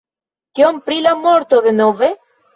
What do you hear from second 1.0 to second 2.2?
la morto denove?